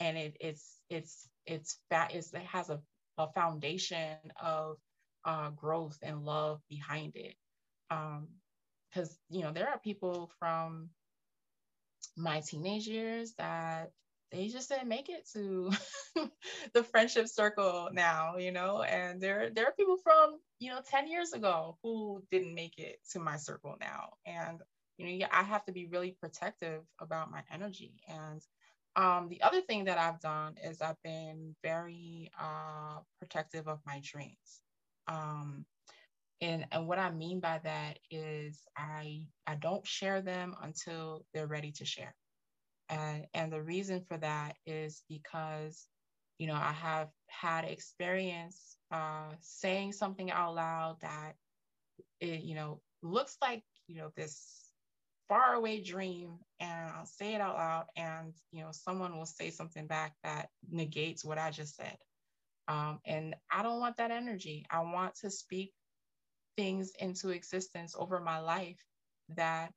[0.00, 2.80] and it, it's it's it's that is it has a,
[3.18, 4.76] a foundation of
[5.24, 7.34] uh, growth and love behind it.
[7.88, 10.90] Because um, you know there are people from
[12.16, 13.92] my teenage years that
[14.32, 15.70] they just didn't make it to
[16.74, 21.08] the friendship circle now, you know, and there there are people from, you know, 10
[21.08, 24.14] years ago who didn't make it to my circle now.
[24.26, 24.60] And,
[24.96, 28.00] you know, yeah, I have to be really protective about my energy.
[28.08, 28.40] And
[28.96, 34.00] um, the other thing that I've done is I've been very uh, protective of my
[34.02, 34.62] dreams.
[35.08, 35.66] Um,
[36.40, 41.46] and, and what I mean by that is I I don't share them until they're
[41.46, 42.14] ready to share.
[42.92, 45.88] And, and the reason for that is because,
[46.38, 51.34] you know, I have had experience uh, saying something out loud that,
[52.20, 54.68] it, you know, looks like, you know, this
[55.28, 59.86] faraway dream and I'll say it out loud and, you know, someone will say something
[59.86, 61.96] back that negates what I just said.
[62.68, 64.66] Um, and I don't want that energy.
[64.70, 65.72] I want to speak
[66.58, 68.84] things into existence over my life
[69.30, 69.72] that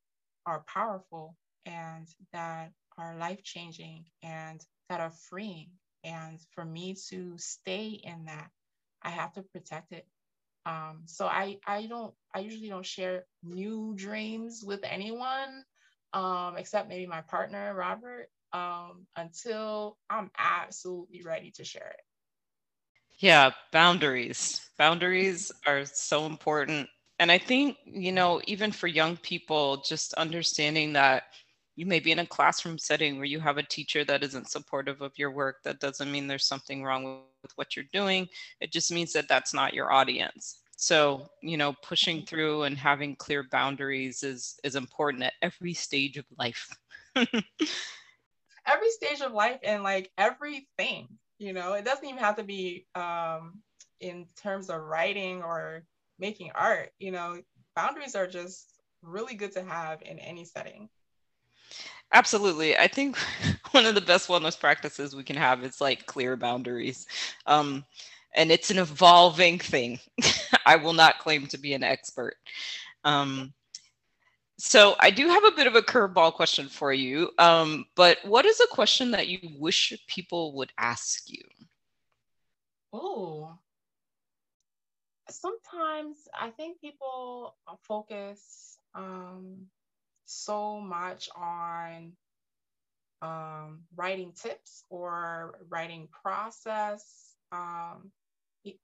[0.45, 5.69] are powerful and that are life changing and that are freeing.
[6.03, 8.49] And for me to stay in that,
[9.01, 10.07] I have to protect it.
[10.65, 15.63] Um, so I, I don't, I usually don't share new dreams with anyone,
[16.13, 18.29] um, except maybe my partner, Robert.
[18.53, 22.01] um, until I'm absolutely ready to share it.
[23.19, 24.69] Yeah, boundaries.
[24.77, 26.89] Boundaries are so important.
[27.19, 31.23] And I think, you know, even for young people, just understanding that
[31.75, 35.01] you may be in a classroom setting where you have a teacher that isn't supportive
[35.01, 35.57] of your work.
[35.63, 38.27] That doesn't mean there's something wrong with what you're doing.
[38.61, 40.61] It just means that that's not your audience.
[40.77, 42.25] So, you know, pushing mm-hmm.
[42.25, 46.69] through and having clear boundaries is is important at every stage of life.
[47.15, 51.07] every stage of life and like everything,
[51.39, 53.61] you know, it doesn't even have to be um
[54.01, 55.83] in terms of writing or
[56.19, 57.41] making art, you know,
[57.75, 60.89] boundaries are just really good to have in any setting.
[62.15, 62.77] Absolutely.
[62.77, 63.17] I think
[63.71, 67.05] one of the best wellness practices we can have is like clear boundaries.
[67.45, 67.83] Um,
[68.33, 69.99] and it's an evolving thing.
[70.65, 72.35] I will not claim to be an expert.
[73.03, 73.53] Um,
[74.57, 77.31] so I do have a bit of a curveball question for you.
[77.37, 81.43] Um, but what is a question that you wish people would ask you?
[82.93, 83.59] Oh,
[85.29, 89.67] sometimes I think people focus um,
[90.25, 92.13] so much on
[93.21, 97.33] um, writing tips or writing process.
[97.51, 98.11] Um,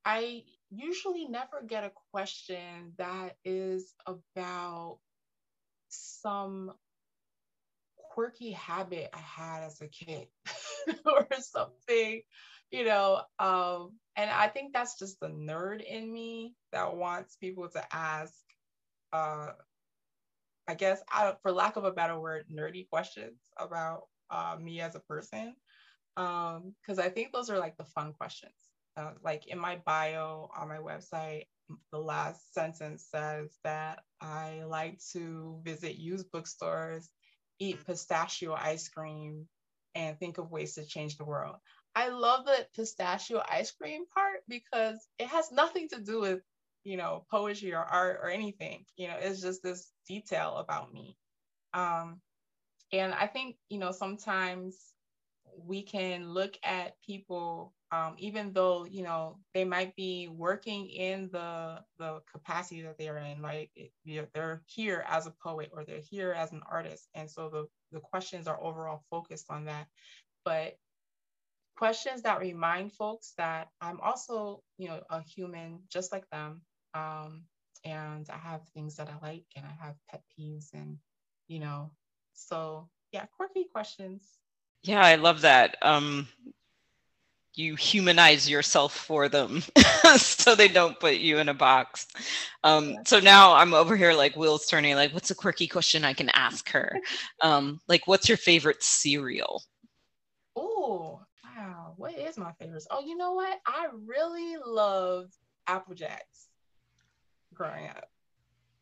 [0.06, 5.00] I usually never get a question that is about
[5.90, 6.72] some
[7.98, 10.28] quirky habit I had as a kid
[11.06, 12.22] or something,
[12.72, 13.22] you know.
[13.40, 18.34] Um, and I think that's just the nerd in me that wants people to ask
[19.14, 19.52] uh,
[20.72, 21.04] I guess,
[21.42, 25.54] for lack of a better word, nerdy questions about uh, me as a person.
[26.16, 28.54] Because um, I think those are like the fun questions.
[28.96, 31.48] Uh, like in my bio on my website,
[31.92, 37.10] the last sentence says that I like to visit used bookstores,
[37.60, 39.48] eat pistachio ice cream,
[39.94, 41.58] and think of ways to change the world.
[41.96, 46.40] I love the pistachio ice cream part because it has nothing to do with
[46.84, 48.86] you know, poetry or art or anything.
[48.98, 51.18] You know, it's just this detail about me.
[51.74, 52.22] Um,
[52.92, 54.94] and I think, you know, sometimes
[55.58, 61.30] we can look at people, um, even though, you know, they might be working in
[61.32, 63.72] the the capacity that they're in, like
[64.34, 67.10] they're here as a poet or they're here as an artist.
[67.16, 69.88] And so the, the questions are overall focused on that.
[70.46, 70.78] But
[71.78, 76.62] questions that remind folks that I'm also, you know, a human just like them
[76.94, 77.44] um,
[77.84, 80.98] and I have things that I like and I have pet peeves and,
[81.48, 81.92] you know,
[82.34, 84.24] so yeah, quirky questions.
[84.84, 85.78] Yeah, I love that.
[85.82, 86.28] Um,
[87.54, 89.62] you humanize yourself for them
[90.18, 92.08] so they don't put you in a box.
[92.64, 96.14] Um, so now I'm over here like wheels turning, like, what's a quirky question I
[96.14, 97.00] can ask her?
[97.42, 99.64] Um, like, what's your favorite cereal?
[100.56, 101.94] Oh, wow.
[101.98, 102.86] What is my favorite?
[102.92, 103.60] Oh, you know what?
[103.66, 105.32] I really love
[105.68, 106.51] Apple Jacks
[107.54, 108.10] growing up.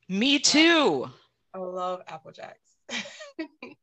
[0.08, 1.10] Me too.
[1.54, 2.76] I love Apple Jacks.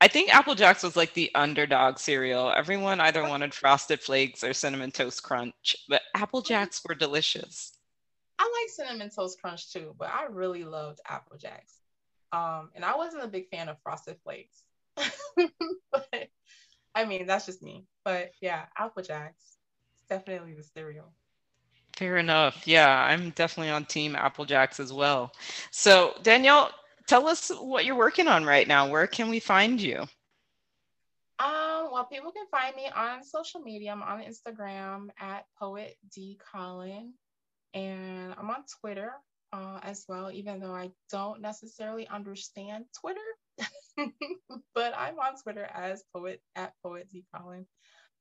[0.00, 2.52] I think Apple Jacks was like the underdog cereal.
[2.54, 7.72] Everyone either wanted Frosted Flakes or Cinnamon Toast Crunch, but Apple Jacks were delicious.
[8.38, 11.78] I like Cinnamon Toast Crunch too, but I really loved Apple Jacks.
[12.32, 14.64] Um, and I wasn't a big fan of Frosted Flakes.
[15.90, 16.28] but
[16.94, 17.86] I mean, that's just me.
[18.04, 19.56] But yeah, Apple Jacks,
[20.08, 21.12] definitely the cereal.
[21.96, 22.66] Fair enough.
[22.66, 25.32] Yeah, I'm definitely on team Apple Jacks as well.
[25.70, 26.70] So, Danielle,
[27.06, 28.88] tell us what you're working on right now.
[28.88, 30.00] Where can we find you?
[31.38, 33.92] Um, well, people can find me on social media.
[33.92, 37.12] I'm on Instagram at Poet D Colin,
[37.74, 39.12] and I'm on Twitter
[39.52, 40.30] uh, as well.
[40.32, 43.20] Even though I don't necessarily understand Twitter,
[44.74, 47.66] but I'm on Twitter as Poet at Poet D Colin,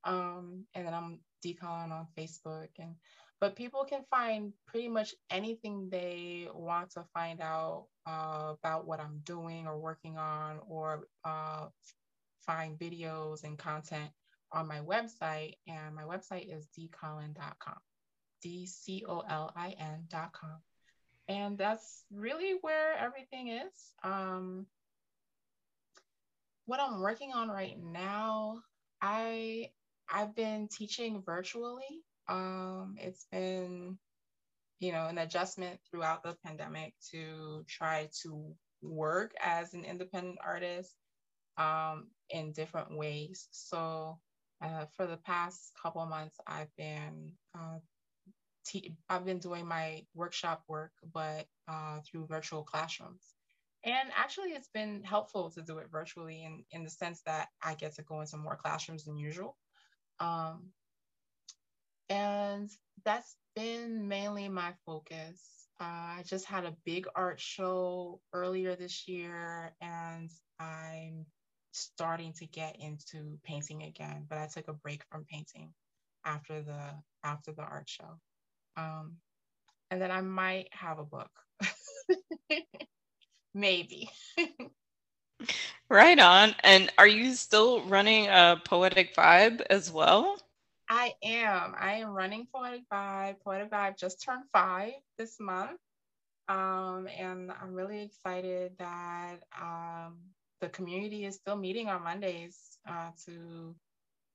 [0.05, 2.95] um, and then I'm D Colin on Facebook and
[3.43, 9.01] but people can find pretty much anything they want to find out uh, about what
[9.01, 11.65] I'm doing or working on, or uh,
[12.45, 14.09] find videos and content
[14.53, 15.55] on my website.
[15.67, 17.75] And my website is dcolin.com,
[18.41, 20.61] D C O L I N.com.
[21.27, 23.93] And that's really where everything is.
[24.05, 24.67] Um,
[26.65, 28.59] what I'm working on right now,
[29.01, 29.71] I
[30.09, 33.97] I've been teaching virtually um, it's been,
[34.79, 40.95] you know, an adjustment throughout the pandemic to try to work as an independent artist
[41.57, 43.47] um, in different ways.
[43.51, 44.19] So
[44.63, 47.79] uh, for the past couple months, I've been uh,
[48.65, 53.33] te- I've been doing my workshop work, but uh, through virtual classrooms.
[53.85, 57.75] and actually, it's been helpful to do it virtually in, in the sense that I
[57.75, 59.57] get to go into more classrooms than usual.
[60.19, 60.71] Um,
[62.09, 62.69] and
[63.05, 65.41] that's been mainly my focus.
[65.79, 71.25] Uh, I just had a big art show earlier this year, and I'm
[71.71, 74.25] starting to get into painting again.
[74.29, 75.73] But I took a break from painting
[76.25, 76.91] after the
[77.23, 78.19] after the art show,
[78.77, 79.17] um,
[79.91, 81.31] and then I might have a book.
[83.53, 84.09] maybe.
[85.89, 86.55] right on.
[86.63, 90.37] And are you still running a poetic vibe as well?
[90.89, 91.75] I am.
[91.79, 93.39] I am running Poetic Vibe.
[93.43, 95.79] Poetic Vibe just turned five this month.
[96.49, 100.17] Um, and I'm really excited that um,
[100.61, 103.75] the community is still meeting on Mondays uh, to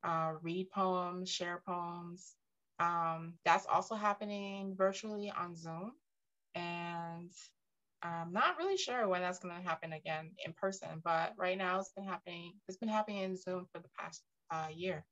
[0.04, 2.34] uh, read poems, share poems.
[2.80, 5.92] Um, that's also happening virtually on Zoom.
[6.54, 7.30] And
[8.02, 11.80] I'm not really sure when that's going to happen again in person, but right now
[11.80, 12.52] it's been happening.
[12.68, 15.04] It's been happening in Zoom for the past uh, year.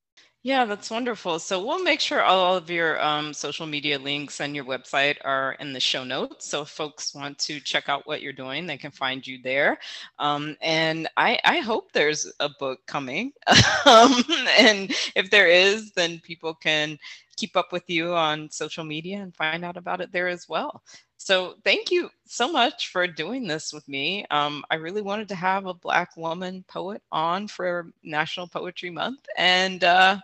[0.47, 1.41] Yeah, that's wonderful.
[1.41, 5.57] So we'll make sure all of your um, social media links and your website are
[5.59, 6.47] in the show notes.
[6.47, 9.77] So if folks want to check out what you're doing, they can find you there.
[10.21, 13.33] Um, and I, I, hope there's a book coming.
[13.87, 14.23] um,
[14.57, 16.97] and if there is, then people can
[17.37, 20.81] keep up with you on social media and find out about it there as well.
[21.19, 24.25] So thank you so much for doing this with me.
[24.31, 29.27] Um, I really wanted to have a Black woman poet on for National Poetry Month,
[29.37, 30.19] and uh,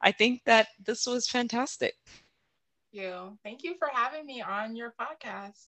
[0.00, 1.94] I think that this was fantastic.
[2.06, 3.38] Thank you.
[3.44, 5.66] Thank you for having me on your podcast.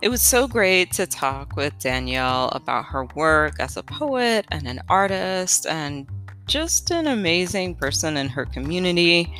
[0.00, 4.68] It was so great to talk with Danielle about her work as a poet and
[4.68, 6.08] an artist and
[6.46, 9.34] just an amazing person in her community.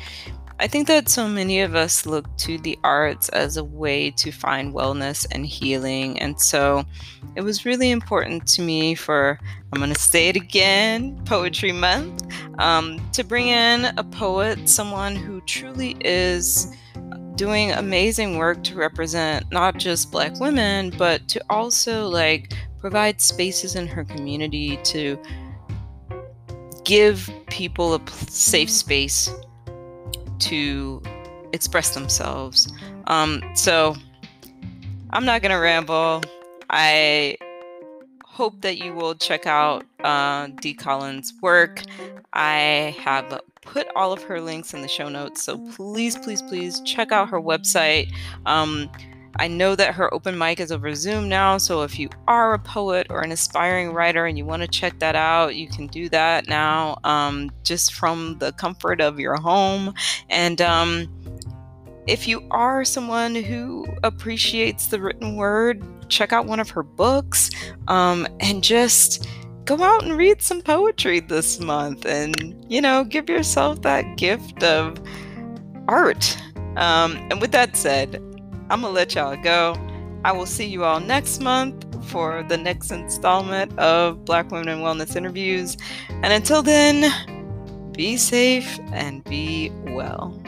[0.61, 4.29] I think that so many of us look to the arts as a way to
[4.29, 6.19] find wellness and healing.
[6.19, 6.83] And so
[7.35, 9.39] it was really important to me for,
[9.71, 12.25] I'm going to say it again, Poetry Month,
[12.59, 16.67] um, to bring in a poet, someone who truly is
[17.35, 23.75] doing amazing work to represent not just black women but to also like provide spaces
[23.75, 25.17] in her community to
[26.83, 29.33] give people a safe space
[30.39, 31.01] to
[31.53, 32.71] express themselves
[33.07, 33.95] um, so
[35.11, 36.21] i'm not gonna ramble
[36.69, 37.37] i
[38.39, 40.73] hope that you will check out uh, D.
[40.73, 41.81] Colin's work.
[42.31, 46.79] I have put all of her links in the show notes, so please, please, please
[46.85, 48.13] check out her website.
[48.45, 48.89] Um,
[49.39, 52.59] I know that her open mic is over Zoom now, so if you are a
[52.59, 56.09] poet or an aspiring writer and you want to check that out, you can do
[56.09, 59.93] that now um, just from the comfort of your home.
[60.29, 61.07] And um,
[62.05, 67.49] if you are someone who appreciates the written word, check out one of her books
[67.87, 69.25] um, and just
[69.63, 74.63] go out and read some poetry this month and, you know, give yourself that gift
[74.63, 74.99] of
[75.87, 76.37] art.
[76.75, 78.21] Um, and with that said,
[78.69, 79.75] I'm to let y'all go.
[80.23, 84.79] I will see you all next month for the next installment of Black Women in
[84.79, 85.77] Wellness interviews.
[86.09, 87.11] And until then,
[87.93, 90.39] be safe and be well.